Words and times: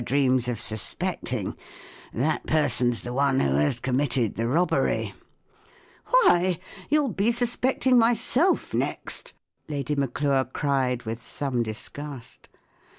kSCMIEK 0.01 0.05
+ 0.13 0.15
dreams 0.15 0.47
of 0.47 0.59
suspecting, 0.59 1.55
that 2.11 2.47
person's 2.47 3.01
the 3.01 3.13
one 3.13 3.39
who 3.39 3.57
has 3.57 3.79
committed 3.79 4.33
the 4.33 4.47
robbery,"" 4.47 5.13
Why, 6.07 6.57
you'll 6.89 7.09
be 7.13 7.31
suspecting 7.31 7.99
myself 7.99 8.73
next!" 8.73 9.33
Lady 9.69 9.93
Maclure 9.95 10.45
cried, 10.45 11.03
with 11.03 11.23
some 11.23 11.61
disgust. 11.61 12.49